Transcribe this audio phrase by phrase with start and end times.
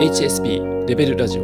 [0.00, 1.42] HSP レベルラジオ。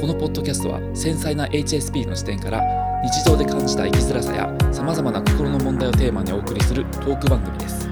[0.00, 2.60] このポッドキャストは繊細な HSP の視点から
[3.04, 7.88] 日常で感じた生きづらさやさまざまな心の問題をテーマにお送りするトーク番組です。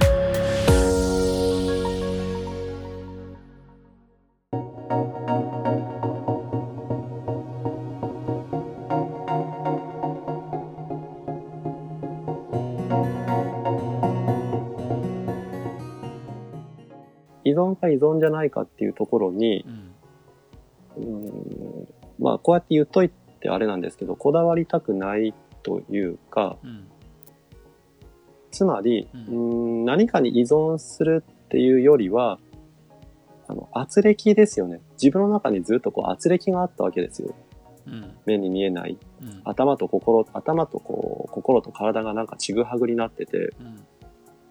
[17.45, 19.92] 依存か依存じゃないかっていうところにう、ん
[20.97, 21.89] うん、
[22.19, 23.11] まあこうやって言っとい
[23.43, 26.89] てあれなんですけど、こだわりたくないというか、うん
[28.53, 32.39] つまり、んん、何かに依存するっていうよりは、
[33.49, 34.81] あの、圧力ですよね。
[34.93, 37.35] 自分の中にずっとこう圧力があったわけですよ。
[37.87, 38.99] うん目に見えない。
[39.23, 43.87] うん頭と心、頭とこう、心と体がなんかちぐはぐになってて、うん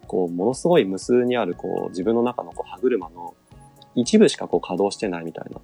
[0.08, 3.34] こう、ものすごい無数にある、こう、自分の中のこう歯車の
[3.94, 5.60] 一部しかこう稼働してないみたいな。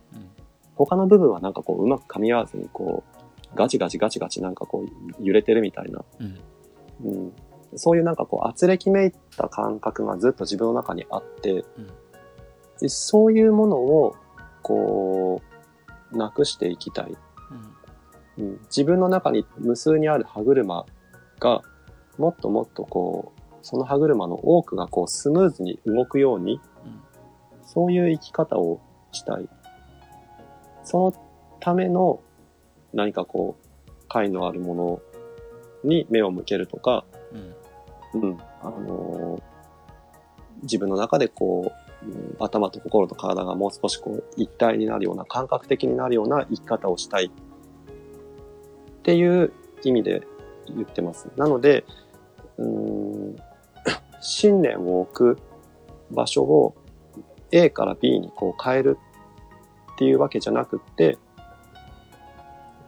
[0.81, 6.05] うん他の部分はなんかこう、うまく噛み合わずに、こう、ガチガチガチガチなんかこう、揺れてるみたいな。
[6.21, 6.39] うん
[7.05, 7.33] うん。
[7.75, 11.91] そういうなんかこう、圧力めいった感覚がずっと自分の中にあって、うん
[12.81, 14.15] でそういうものを、
[14.63, 15.43] こ
[16.13, 17.17] う、なくしていきたい。
[18.39, 20.87] うんうん、自分の中に無数にある歯車
[21.41, 21.63] が、
[22.19, 27.01] もっともっとこう、その歯車の多くがこう、スムーズに動くように、うん
[27.69, 28.81] そういう生き方を
[29.13, 29.49] したい。
[30.89, 31.13] その
[31.61, 32.21] ための
[32.95, 35.01] 何かこう、解のあるもの
[35.85, 37.05] に目を向けるとか、
[38.15, 39.43] うんうん、あのー
[40.63, 41.73] 自分の中でこ
[42.03, 47.31] う、うん頭と心と体がもう少しこう一体になるような感覚的になるような生き方をしたいっ
[49.03, 50.23] ていう意味で
[50.69, 51.29] 言ってます。
[51.37, 51.85] なので、
[52.57, 53.37] うーん、
[54.23, 55.39] 信念を置く
[56.13, 56.75] 場所を
[57.51, 58.99] A から B にこう変える
[59.99, 61.19] っていうわけじゃなくって、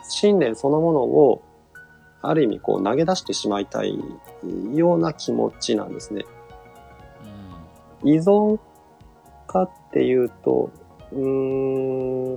[0.09, 1.43] 信念そのものを
[2.23, 3.99] ある意味こう投げ出してしまいたい
[4.73, 6.25] ような気持ちなんですね。
[8.05, 8.61] 依存
[9.49, 10.71] かっていうと、
[11.11, 12.35] うー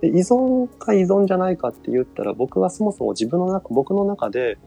[0.00, 4.58] で依存か依存じゃないかって言ったら僕はそもそも自分の中、僕の中で、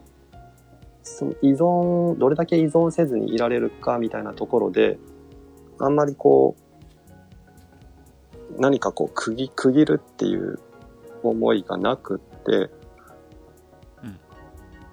[1.02, 4.98] その依存、どれだけ依存せずにいられるかみたいなところで、
[5.78, 6.71] あんまりこう、
[8.62, 10.60] 何かこう区切区切るっていう
[11.24, 12.70] 思いがなくって、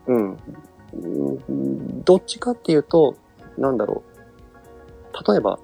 [0.07, 0.37] うん。
[0.91, 3.15] うんどっちかっていうと、
[3.59, 4.01] なんだろ
[5.13, 5.31] う。
[5.31, 5.59] 例えば、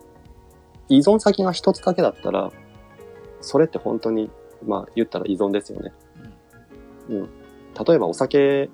[0.88, 2.52] 依存先が一つだけだったら、
[3.42, 4.30] それって本当に、
[4.64, 5.92] まあ言ったら依存ですよね。
[7.10, 7.30] うん。
[7.88, 8.70] 例えばお酒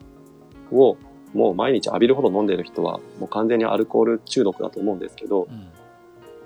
[0.74, 0.98] を
[1.34, 5.48] もう毎日浴びるほど飲んでる人は、もう完全にアルコール中毒だと思うんですけど、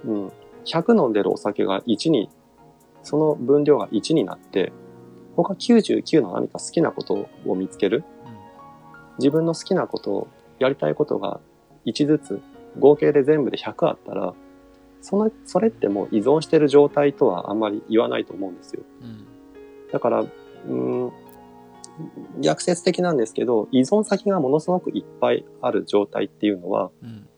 [0.05, 0.31] うんうん。
[0.65, 2.29] 100飲んでるお酒が1に、
[3.05, 4.73] その分量が1になって、
[5.37, 8.03] 他99の何か好きなことを見つける？
[9.17, 10.27] 自分の好きなこと、
[10.59, 11.39] やりたいことが
[11.85, 12.41] 1ずつ、
[12.77, 14.33] 合計で全部で100あったら、
[15.01, 18.83] その、それってもう依存してる状態とはあんまり言わないと思うんですよ。
[19.01, 19.25] うん
[19.93, 20.73] だから、うー
[21.05, 21.11] ん、
[22.41, 27.29] 逆説的なんですけど、依存先がものすごくいっぱいある状態っていうのは、うん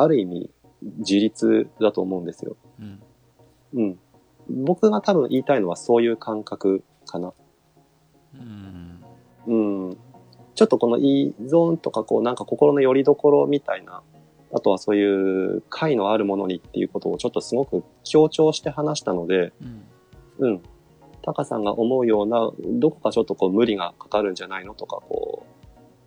[0.00, 0.50] ある意味
[0.98, 2.56] 自立だと思うんですよ。
[2.78, 3.02] うん
[3.74, 3.98] うん。
[4.48, 7.32] 僕が多分言いたいのはそういう感覚かな。
[8.34, 9.04] うん
[9.46, 9.98] うん。
[10.54, 14.02] ちょっとこの依存とかこうなんか心の拠り所みたいな、
[14.52, 19.82] あとはそういう解のあるものにっていうことをちょっとすごく強調して話したので、うん
[20.38, 20.62] うん。
[21.22, 25.44] タカさんが思うような、どこかちょっとこう無理がかかるんじゃないのとか、こ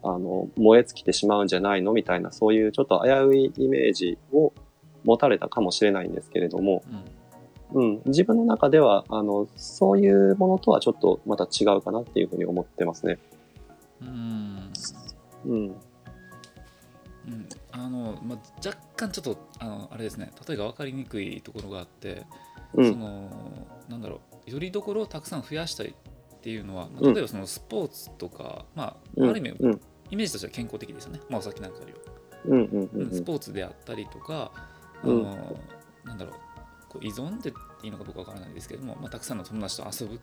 [0.04, 4.54] う、あの、燃え尽きてしまうんじゃないのみたいな、そういうちょっと危ういイメージを
[5.04, 7.21] 持たれたかもしれないんですけれども、うん
[7.74, 8.02] うん。
[8.06, 13.18] 自分の中では、あの、そういうものとはちょっとまた違うかなっていうふうに思ってますね。
[14.02, 14.74] うん
[15.46, 15.76] うん。
[17.28, 22.26] うんあのまあ、若干ちょっとあのあれですね例えが分かりにくいところがあって、
[22.74, 22.92] うん。
[22.92, 23.30] その
[23.88, 29.82] なんだろうよりどころをたくさん増やしたいっていうのは、例えばそのスポーツとか、まあ、うんある意味、うん。
[30.10, 32.00] イメージとしては健康的ですよね、まあ、お酒なんかよりは、
[32.46, 32.64] うん。
[32.64, 32.90] うん。
[32.94, 33.02] うん。
[33.04, 35.56] うんスポーツであったりとか、あうんの
[36.04, 36.51] なんだろう
[36.92, 37.54] こう依存って
[37.84, 40.20] いいのかどうかわからないですけども、まあ、たくさんの友達と遊ぶっ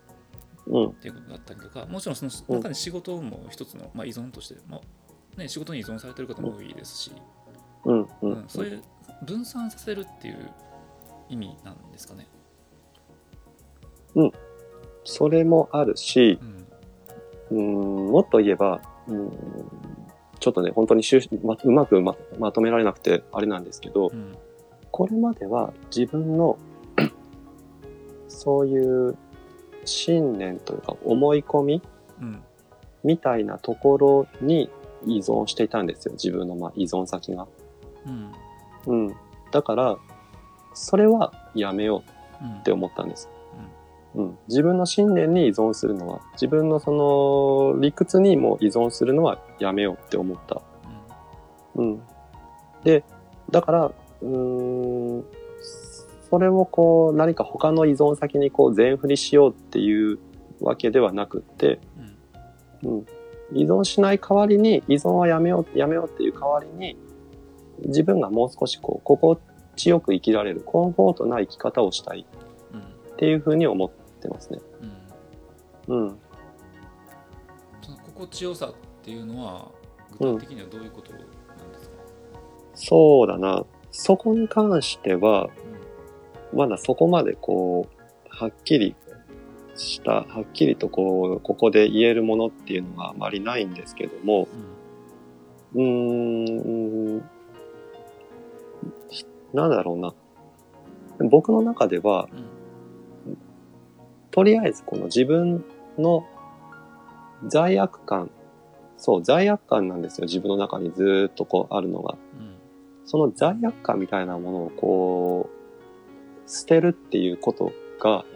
[0.67, 0.93] うん。
[0.95, 2.31] ていうことだったりとかもちろんその
[2.61, 7.13] 中に仕事も一つの、まあ、依存として、まあね、仕事に依存されてる方も多いですし、
[7.85, 8.01] うん。
[8.03, 8.45] ううんん。
[8.49, 8.83] そういう
[9.25, 10.51] 分散させるっていう
[11.31, 12.29] 意味なんですかね。
[15.05, 16.39] それもあるし
[17.51, 19.31] う、んうん、もっと言えば、うん、
[20.39, 24.37] ちょっとね、本当にしゅまうまくままとめられなくてあれなんですけどう、ん
[24.99, 26.59] これまでは自分の
[28.27, 29.17] そういう
[29.85, 31.83] 信念というか思い込み
[32.21, 32.43] うん
[33.05, 34.69] みたいなところに
[35.07, 36.15] 依存していたんですよ。
[36.15, 37.47] 自分のまあ依存先が。
[38.07, 38.33] うん
[38.89, 39.17] うん。
[39.53, 39.97] だから、
[40.75, 42.03] それはやめよ
[42.41, 43.31] ううんって思ったんです。
[44.17, 44.39] うん。
[44.49, 50.61] 自分の信念に依存するのは、自分のその理屈にも依存するのはやめようって思った。
[51.77, 52.03] うん。
[52.83, 53.05] で、
[53.53, 53.93] だから、
[54.23, 55.25] うーん、
[56.31, 60.19] それをこう何か他の依存先にこう全振りしようっていう
[60.61, 61.81] わけではなくって、
[62.83, 62.99] うん。
[62.99, 63.07] うん、
[63.53, 66.97] 依存しない代わりに依存はやめようやめようっていう代わりに
[67.87, 69.41] 自分がもう少しこう心
[69.75, 72.27] 地よく生きられるコンフォートな生き方をしたい
[72.73, 72.85] うんっ
[73.17, 74.61] ていうふうに思ってますね。
[75.89, 76.07] うん。
[76.07, 76.19] うん、
[77.83, 79.71] その心地よさっていうのは
[80.19, 81.27] 具体的にはどういうことなんで
[81.81, 81.97] すか、
[82.75, 83.65] そうだな。
[83.91, 85.51] そこに関しては
[86.55, 88.95] まだそこまでこうはっきり
[89.77, 94.79] したはっきりとこうここで言えるものっていうのがあまりないんですけども、うん
[95.75, 97.31] うーん、
[99.53, 100.15] なんだろうな。
[101.29, 102.49] 僕の中では、うん
[104.31, 105.65] とりあえずこの自分
[105.99, 106.25] の
[107.49, 108.31] 罪悪感、
[108.97, 110.27] そう、罪悪感なんですよ。
[110.27, 112.17] 自分の中にずっとこうあるのが。
[112.39, 112.58] うん
[113.09, 115.49] その罪悪感みたいなものをこ
[116.47, 118.27] う、捨てるっていうことが、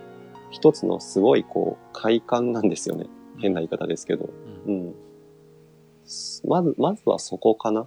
[0.50, 3.04] 一つのすごいこう、快感なんですよね。
[3.38, 4.30] 変な言い方ですけど。
[4.66, 4.94] うんうん。
[6.48, 7.86] まず、まずはそこかな。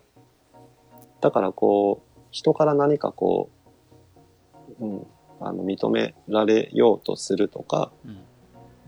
[1.22, 3.50] だからこう、人から何かこ
[4.80, 5.08] う、うん、
[5.40, 7.92] あの、認められようとするとか、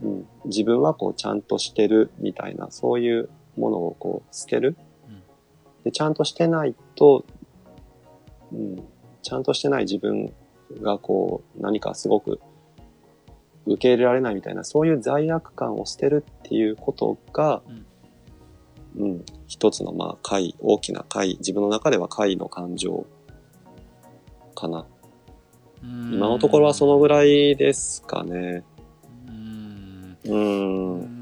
[0.03, 4.77] うんうん、自分はこう、ちゃんとしてるみたいな、そういうものをこう、捨てる。
[5.09, 5.23] うん
[5.83, 7.23] で、ちゃんとしてないと、
[8.51, 8.83] うん、
[9.21, 10.33] ちゃんとしてない自分
[10.81, 12.39] がこう、何かすごく
[13.65, 17.61] 受け入れられないみたいな、そういう罪悪感を捨てるっていうことが、
[18.95, 23.05] うん、一つのまあ解、大きな解、自分の中では解の感情
[24.55, 24.85] かな。
[25.83, 28.63] うん今のところはそのぐらいですかね。
[30.25, 31.17] うん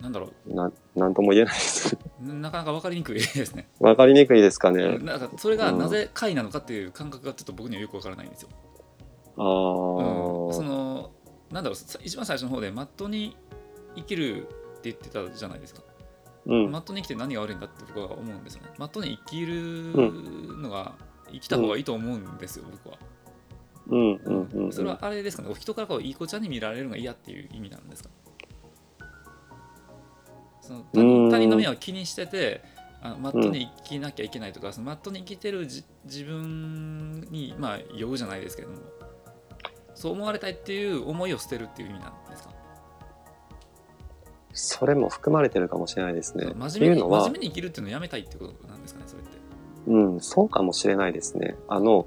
[0.00, 1.96] なんだろな、なんとも言えないです。
[2.22, 3.68] うなかなか分かりにくいですね。
[3.78, 4.98] わかりにくいですかね。
[4.98, 8.48] なんかそれがなぜ解なのかっていう感覚がちょっと僕にはよく分からないんですよ。
[9.36, 10.54] あうん。
[10.54, 10.62] そー。
[10.62, 11.10] の
[11.50, 13.36] なんだろうさ一番最初の方でまっとうに
[13.96, 15.82] 生きるって言ってたじゃないですか、
[16.46, 16.70] うん。
[16.70, 18.68] まっとうに生きて何が悪いんだって僕は思うんですよね。
[18.78, 19.92] まっとうに生きる
[20.58, 20.94] のが、
[21.32, 22.98] 生きた方がいいと思うんですよ、僕は、
[23.88, 24.72] うん、うん、うんうん。
[24.72, 25.48] それはあれですかね。
[25.50, 28.10] お人からこういい子ちゃんに見られるのが嫌っていう意味なんですか？
[30.92, 32.62] その他うん人の目を気にしてて
[33.02, 38.80] あまっとうに生きなきゃいけないとか、そのまっとうに生きてるじ自分にまあ酔うじゃないですけれども
[39.94, 42.50] そう思われたいっていう思いを捨てるっていう意味なんですか？
[44.52, 46.52] それも含まれてるかもしれないですね。
[46.54, 49.30] 真っていうのは面目に真面目、に生きるっていうのをやめたいってことなんですかねそれって、
[49.86, 51.56] うん、そうかもしれないですね。
[51.68, 52.06] あの、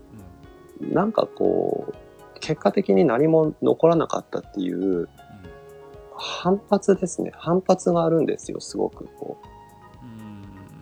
[0.82, 5.08] うんなんかこう、結果的に何も残らなかったっていう
[6.24, 7.32] 反発ですね。
[7.36, 9.38] 反発があるんですよ、すごくこ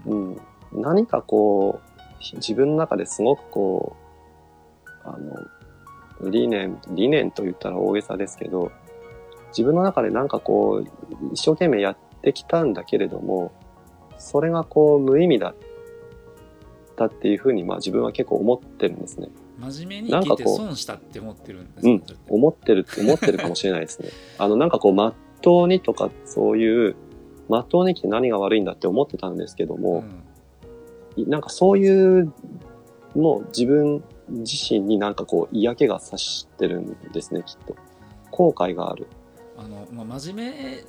[0.06, 0.42] うんうんう。
[0.74, 0.82] うん。
[0.82, 3.96] 何かこう、自分の中ですごくこ
[4.86, 8.72] う、あの、理念、理念と言ったら大げさですけど、
[9.50, 13.52] 自分の中でなんかこう、一生懸命やってきたんだけれども、
[14.20, 15.56] それがこう無意味だっ
[16.96, 19.30] たっていうふうに、まあ自分は結構思ってるんですね。
[19.60, 24.10] 真面目に生きてなんかこう損したって思ってるんですうんかそれって思ってる、思ってるかもしれないですね。
[24.38, 26.96] あの、なんかこう、まっとうにとか、そういう、
[27.50, 30.24] まっとうに来て何が悪いんだって思ってたんですけども、うん
[31.18, 32.34] なんかそういう
[33.16, 37.76] のを自分自身になんかこう嫌気がさしてるんですね、きっと。
[38.32, 39.08] 後悔がある。
[39.58, 40.84] あの、まあ、真面目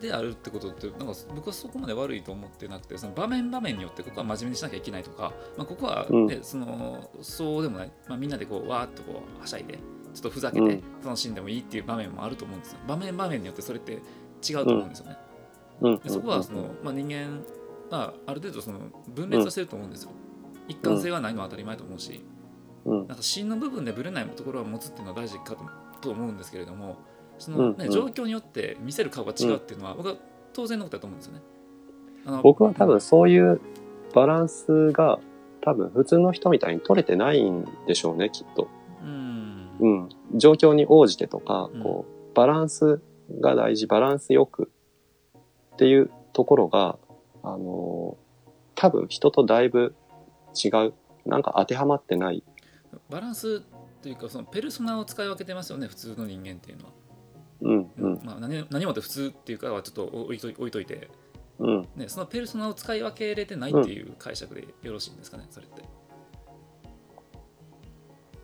[0.00, 9.78] であるってことってなんか僕はそこまで悪いと思ってなくてその場面場面によってここは真面目にしなきゃいけないとか、まあ、ここは、ねうんそのそうでもない、まあ、みんなでこうわーっとこうはしゃいで
[10.20, 10.82] ちょっとふざけてうん。
[11.04, 12.78] 楽しんでもいいっていう場面もあると思うんですよ。
[12.88, 15.16] 場面場面によってそれって違うと思うんですよね、
[15.80, 15.98] うん。
[15.98, 17.44] でそこはその、まあ、人間
[17.90, 20.10] がある程度その分裂はしてると思うんですよ、
[20.66, 22.24] 一貫性がないのは当たり前と思うし、
[22.84, 23.06] うん。
[23.06, 25.58] なんか芯の部分でぶれないところを持つっていうのは大事かと
[26.00, 26.96] と思うんですけれども
[27.38, 30.16] その、ね状況によって見せる顔が違うっていうのは、僕は
[30.52, 31.40] 当然のことだと思うんですよね。
[32.26, 33.60] あの僕は多分そういう
[34.14, 35.18] バランスが
[35.60, 38.68] 多分普通の人みたいに取れてないんでしょうね、きっと。
[40.38, 43.00] 状況に応じてとかうん、こう、バランス
[43.40, 44.70] が大事、バランスよく
[45.74, 46.98] っていうところが、
[47.42, 48.28] あのー
[48.78, 49.96] 多分人とだいぶ
[50.54, 50.94] 違う。
[51.26, 52.44] なんか当てはまってない。
[53.10, 53.60] バランス
[54.00, 56.90] というかそのペルソナを使い分けてますよね普通の人間っていうのは、
[57.62, 61.10] うんうんまあ、何何もって普通っていうかはちょっと置いとい置いといて、
[61.58, 65.82] うんね、そのペルソナを使い分けれてないっていう解釈でよろしいんですかねそれって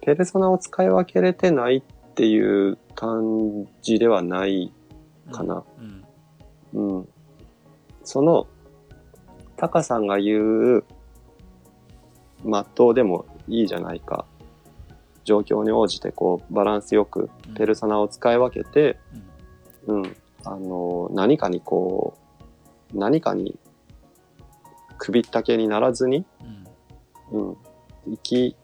[0.05, 1.83] ペルソナを使い分けれてないっ
[2.15, 4.73] ていう感じではない
[5.33, 5.65] かな。
[5.79, 6.05] うん
[6.75, 7.09] うん。
[8.03, 8.47] その、
[9.57, 10.85] タカさんが言う、
[12.45, 14.27] まっとうでもいいじゃないか。
[15.25, 18.99] 状況に応じてこうバランスよくうんペルソナを使い分けて、
[19.87, 22.19] うんうん、あの、何かにこ
[22.93, 23.59] う、何かに
[24.99, 26.27] 首ったけにならずに、
[27.33, 27.57] うんうん、
[28.07, 28.57] 生き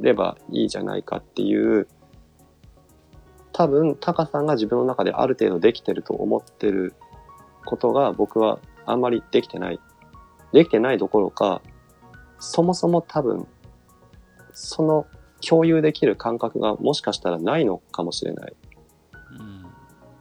[0.00, 1.88] ればいいじゃないかっていう、
[3.52, 6.94] 多分、タカさんが自分の中である程度できてると思ってる
[7.64, 9.80] ことが僕はあんまりできてない。
[10.52, 11.60] できてないどころか、
[12.38, 13.46] そもそも多分、
[14.52, 15.06] その
[15.46, 18.56] 共有できる感覚がもしかしたらないのかもしれない。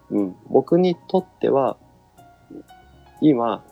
[0.10, 1.78] うんうん、僕にとっては、
[3.22, 3.64] 今、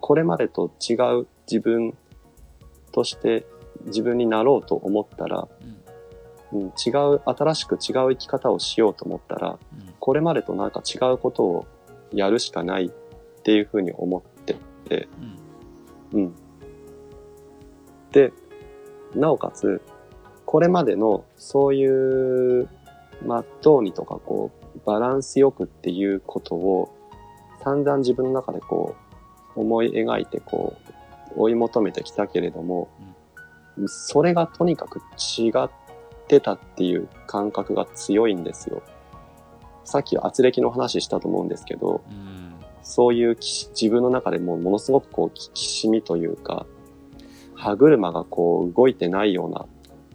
[0.00, 1.96] これまでと違う自分
[2.92, 3.46] として
[3.86, 5.48] 自分になろうと思ったら、
[6.52, 6.60] うん。
[6.60, 7.78] うん、違う、新しく違う
[8.10, 9.94] 生き方をしようと思ったら、うん。
[9.98, 11.66] これまでとなんか違うことを
[12.12, 14.56] やるしかないっていうふうに思って
[14.88, 15.08] て、
[16.12, 16.20] うん。
[16.20, 16.34] うん。
[18.12, 18.32] で、
[19.14, 19.80] なおかつ、
[20.44, 22.68] これまでのそういう、
[23.24, 26.94] まっとうにとかこう、バランスよくっていうことを、
[27.62, 28.94] 散々自分の中でこ
[29.56, 30.76] う、思い描いてこ
[31.36, 32.88] う、追い求めてきたけれども、
[33.86, 35.70] それがとにかく違っ
[36.28, 38.82] てたっていう感覚が強いんですよ。
[39.84, 42.10] さっき圧力の話したと思うんですけど、う
[42.82, 46.66] そういう自分の中でもものすごくこうききしみというか、
[47.54, 49.66] 歯車がこう動いてないような、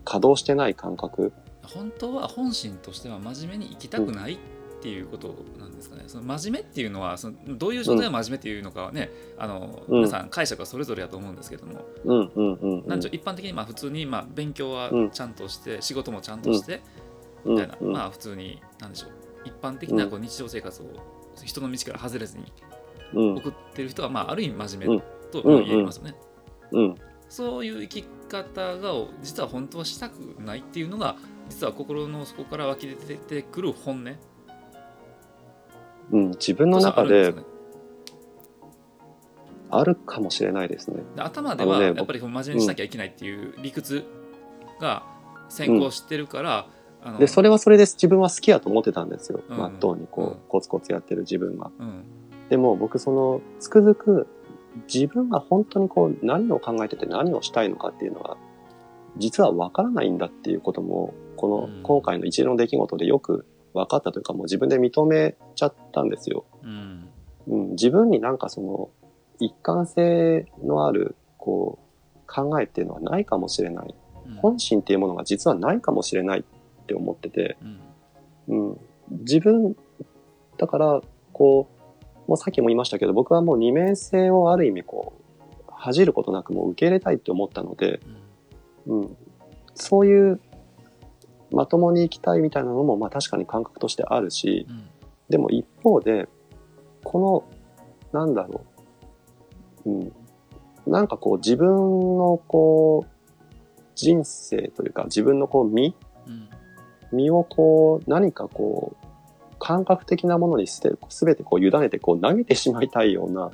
[0.03, 1.33] 稼働してない感覚。
[1.63, 4.37] 本当は本心としては真面目に生きたくないっ
[4.81, 6.03] ていうことなんですかね。
[6.07, 9.95] その真面目っていうのはそのどういう状態が真面目っていうのかはね、あのうん。
[10.01, 12.99] 皆さん解釈はそれぞれだと思うんですけども、うんうんうんうん。
[12.99, 15.11] 一般的にまあ普通にまあ勉強はうん。
[15.11, 16.81] ちゃんとして、仕事もちゃんとして、
[17.45, 17.53] うん。
[17.53, 17.91] みたいな、うん。
[17.91, 19.11] まあ普通になんでしょう。
[19.45, 20.85] 一般的なこう日常生活を
[21.43, 22.51] 人の道から外れずに
[23.13, 23.35] うん。
[23.35, 26.15] 送ってる人はまあある意味真面目と言えますよね。
[26.71, 26.95] うん
[27.31, 28.91] そういう生き方が
[29.23, 31.15] 実は本当はしたくないっていうのが
[31.47, 34.15] 実は心の底から湧き出てくる本音
[36.11, 37.33] うん、自分の中で。
[39.73, 41.01] あるかもしれないですね。
[41.15, 44.03] で頭ではやっぱり真面目にしなきゃいけないっていう理屈
[44.81, 45.03] が
[45.47, 46.67] 先行してるから、
[47.03, 47.95] あので、それはそれです。
[47.95, 49.41] 自分は好きやと思ってたんですよ。
[49.49, 51.71] うんまっとうにこう、うんコツコツやってる自分が。
[51.79, 52.03] うん
[52.49, 54.27] でも僕その、つくづく
[54.93, 58.35] 自分が本当にこう何を考えてて何をしたいのかっていうのが、
[59.17, 66.45] 実はわからないんだっていうことも、このうん今回の一連の出来事でよく分かったというかもう自分で認めちゃったんですよ。
[66.63, 67.09] うん。
[67.47, 68.89] うん、自分になんかその
[69.39, 71.91] 一貫性のあるこう
[72.27, 73.95] 考えっていうのはないかもしれない。
[74.27, 74.35] うん。
[74.35, 76.43] 本心っていうものが実はないかもしれないっ
[76.85, 77.57] て思ってて、
[78.47, 78.69] うん。
[78.69, 78.77] うん、
[79.21, 79.75] 自分、
[80.57, 81.01] だから、
[81.33, 81.67] こ
[82.27, 87.99] う、もうさっきも言いましたけど、僕はもう二面性をある意味こう、恥じることなくもう受け入れたいって思ったので、
[88.87, 89.01] うん。
[89.01, 89.17] うん、
[89.73, 90.39] そういう
[91.51, 94.83] まともに生きたいみたいなのも、まあ確かに感覚としてあるし、うん。
[95.29, 96.27] でも一方で、
[97.03, 97.45] こ
[98.13, 98.65] の、なんだろ
[99.85, 100.13] う、うん、
[100.85, 101.67] なんかこう自分
[102.17, 103.11] のこう、
[103.95, 105.95] 人生というか自分のこう身
[106.27, 106.49] うん。
[107.11, 113.51] 身をこう何かこう感覚的なものにすて全てこう委ねてこう投げてしまいたいようなうん。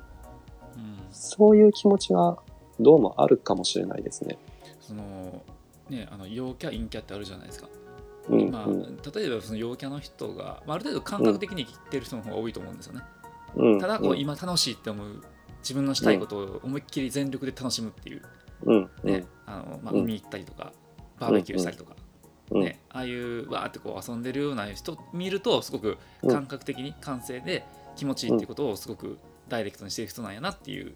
[1.12, 2.38] そういう気持ちが
[2.80, 4.38] どうもあるかもしれないですね。
[4.80, 5.44] その
[5.90, 7.68] ねあの陽キャ陰キャってあるじゃないですか。
[8.30, 8.98] うんまあ、うん。
[8.98, 13.02] 例えばその陽キャの人が、まあ、ある程度感覚的に生きてる人の方が多いと思うんですよね。
[13.56, 15.22] うんただこううん今楽しいって思う
[15.62, 18.22] 自分のしたいことを思いっきり全力で楽しむっていう、
[19.04, 20.00] ねあのまあ、うん。
[20.02, 20.74] 海行ったりとか、
[21.20, 21.96] バーベキューしたりとか、
[22.52, 25.98] うんね、ああいうわーってこう遊んでるような人見るとすごく
[26.30, 27.66] 感覚的に感性で
[27.96, 29.18] 気持ちいいっていうことをすごく
[29.50, 30.94] ダイレクトにしてる人なんやなっていう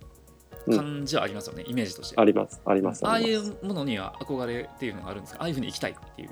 [0.69, 2.21] 感じはありますよね、イメージとして。
[2.21, 3.05] ありますあります。
[3.05, 5.41] ああいうものには憧れっていうのがあるんですか？
[5.41, 6.29] ああいうふうに生きたいっていう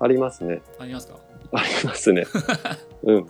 [0.00, 1.14] ありますねありますか？
[1.52, 2.24] ありますね。
[3.04, 3.26] うん。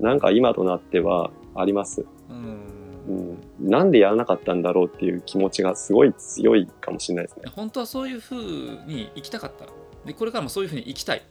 [0.00, 2.04] なんか今となってはあります。
[2.28, 2.62] うん
[3.08, 3.70] うん。
[3.70, 7.44] なんでやらなかったんだろうっていう気持ちがすごい強いかもしれないですね。
[7.54, 8.38] 本当はそういうふう
[8.86, 9.66] に生きたかった
[10.06, 11.22] でこれからもそういうふうに生きたい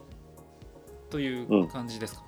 [1.09, 2.23] という感じですか、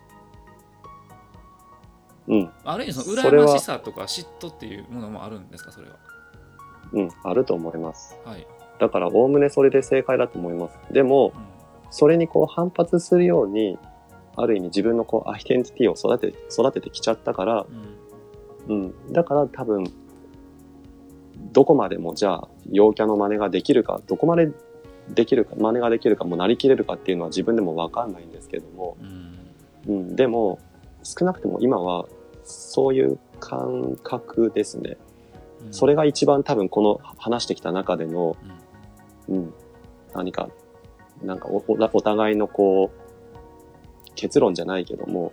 [2.27, 2.51] うん。
[2.65, 5.71] ある意味その羨ましさとか嫉妬っていうものもあるんですか？
[5.71, 5.95] それは
[6.93, 7.09] うん。
[7.23, 8.17] あると思います。
[8.25, 8.45] はい、
[8.79, 10.77] だから、おおむねそれで正解だと思います。
[10.91, 11.52] でも、うん
[11.93, 13.77] それにこう反発するように、
[14.35, 17.67] ある意味自分のこうアイデンティティを育て、育ててきちゃったから、
[18.67, 19.13] うんうん。
[19.13, 19.85] だから多分、
[21.51, 24.51] どこまでもじゃあ、陽キャの真似ができるか、どこまで
[25.07, 29.37] できるか、真似ができるか、もうなりきれるかっていうのは自分でもわかんないんですけども、うん
[29.87, 30.15] うん。
[30.15, 30.57] でも、
[31.03, 32.07] 少なくとも今は、
[32.43, 34.97] そういう感覚ですね。
[34.97, 35.13] うん
[35.71, 38.35] それが一番多分この話してきた中での、
[39.29, 39.53] うん、
[40.13, 40.49] 何か、
[41.23, 45.31] なんかおおお互いのこう、結論じゃないけども、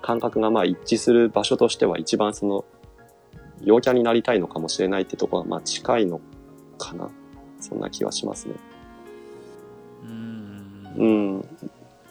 [0.00, 2.64] 感覚がまあ一致する場所としては一番その、
[3.64, 6.20] 陽キャになりたいのかもしれないってところがまあ近いの
[6.78, 7.08] かな。
[7.60, 8.54] そんな気はしますね。
[10.04, 11.42] うん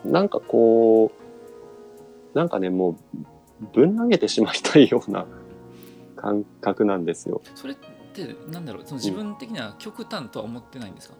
[0.05, 0.11] うん。
[0.11, 1.11] なんかこ
[2.33, 2.95] う、なんかね、もう、
[3.73, 5.25] ぶん投げてしまいたいような
[6.15, 7.41] 感覚なんですよ。
[7.53, 7.75] それっ
[8.13, 8.83] てなんだろう？
[8.85, 11.15] その自分的には極端とは思ってないんですか、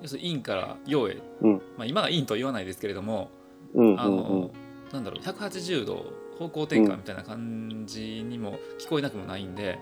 [0.00, 1.62] 要するに陰から陽へ、うん。
[1.76, 3.30] まあ、今は陰とは言わないですけれども、
[3.74, 4.50] うん、あのうん、うん。
[4.92, 6.06] なんだろう180度
[6.38, 9.78] 方向転換みたいな感じにも聞こえなくもないんで、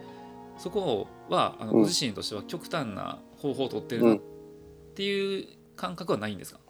[0.59, 1.79] そこはあのうん。
[1.83, 4.19] ご自身としては極端な方法を取ってるなっ
[4.95, 5.47] ていう
[5.77, 6.61] 感覚はないんですか、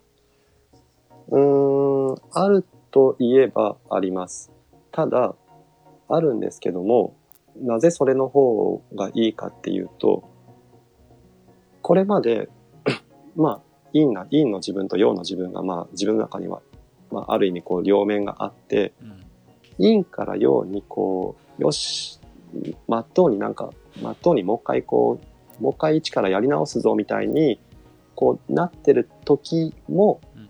[1.29, 4.51] うーん、あると言えばあります。
[4.91, 5.35] ただ、
[6.09, 7.17] あるんですけども、
[7.57, 10.29] なぜそれの方がいいかっていうと、
[11.83, 12.49] これまで、
[13.37, 13.61] まあ、
[13.93, 16.63] 陰な、陰の自分と陽の自分が、まあ、自分の中には、
[17.11, 19.23] まあ、ある意味、こう、両面があって、うん
[19.79, 22.19] 陰から陽に、こう、よし、
[22.89, 23.69] まっとうになんか、
[24.03, 25.21] まっとうにもう一回、こ
[25.61, 27.61] う、もう一回一からやり直すぞ、みたいに、
[28.15, 30.49] こう、なってる時も、うん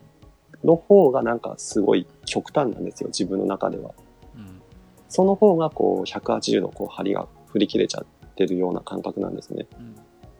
[0.66, 3.92] の方がなんかすごい極端なんですよ、自分の中では。
[4.34, 4.60] うん
[5.08, 9.66] その方がこう180度こう針が振り切れちゃってるような感覚なんですね。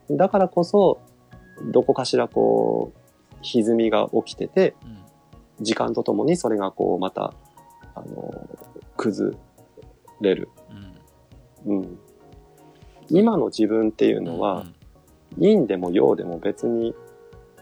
[0.09, 1.01] うんだからこそ、
[1.65, 5.65] どこかしらこう、歪みが起きてて、うん。
[5.65, 7.35] 時間とともにそれがこうまた、
[7.95, 8.49] あの、
[8.97, 9.37] 崩
[10.21, 10.49] れる。
[11.65, 11.79] うん。
[11.79, 11.99] うん。
[13.09, 14.67] 今の自分っていうのは、
[15.37, 16.95] 陰でも陽でも別に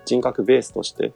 [0.05, 1.13] 人格ベースとして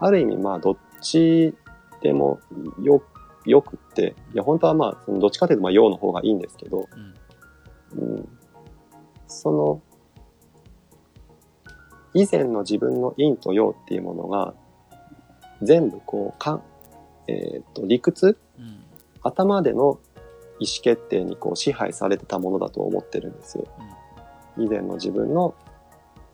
[0.00, 1.54] ある意味まあどっち
[2.02, 2.40] でも
[2.82, 3.02] よ、
[3.44, 6.88] よくって、いや本当はまあそのどっちかというとまあ陽の方がいいんですけど、
[7.94, 8.02] うん。
[8.02, 8.28] うん、
[9.26, 9.82] その、
[12.14, 14.54] 以前の自分の陰と陽っていうものが、
[15.62, 16.62] 全部こう、かん、
[17.28, 18.84] えっ、と、理屈うん
[19.22, 19.98] 頭での
[20.60, 23.66] 意思決定にこう支配されてたものだと思ってるんですよ。
[24.56, 25.54] 以前の自分の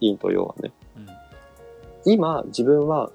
[0.01, 0.73] 陰と陽はね。
[0.97, 1.07] うん
[2.09, 3.11] 今、自分は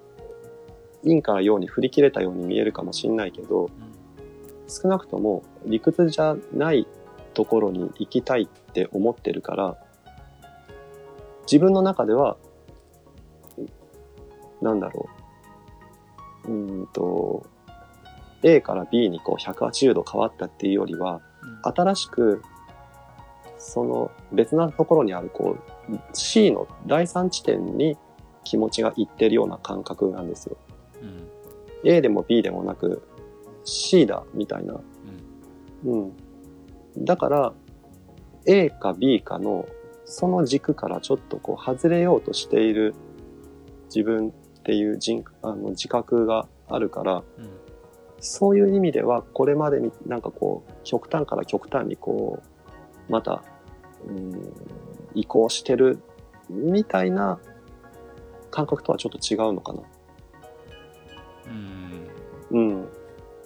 [1.02, 3.92] 陰から陽に振り切れたように見えるかもしんないけど、うん
[4.72, 6.86] 少なくとも理屈じゃない
[7.34, 9.76] ところに行きたいって思ってるから、
[11.42, 12.36] 自分の中では、
[14.62, 15.08] なんだろ
[16.44, 16.48] う。
[16.48, 17.44] うーんと、
[18.42, 21.22] A から B にこう180度変わったっていうよりは、うん
[21.64, 22.42] 新しく、
[23.58, 25.56] その別なところにあるこ
[25.88, 27.96] う、C の第三地点に
[28.44, 30.56] 気持ちがいってるような感覚なんですよ。
[31.02, 31.28] うん
[31.84, 33.02] A でも B でもなく
[33.64, 34.80] C だみたいな。
[35.84, 36.12] うん
[36.94, 37.04] うん。
[37.04, 37.52] だから、
[38.46, 39.66] A か B かの
[40.04, 42.94] その軸からちょっとこう外れようとしている
[43.86, 47.62] 自分っていう人あの自覚があるから、うん
[48.22, 52.40] そういう意味ではこれまでになんかこう極端から極端にこ
[53.08, 53.42] う、また、
[54.06, 54.32] うん、
[55.14, 55.98] 移行してる
[56.48, 57.40] みたいな
[58.52, 59.82] 感覚とはちょっと違うのかな。
[61.48, 62.08] うん
[62.52, 62.88] うん。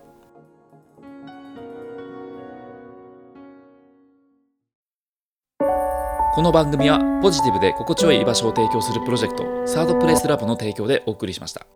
[6.34, 11.68] この番組はポジティブで心地よい居場所を提供するプロジェクトサードプレイスラボの提供でお送りしました。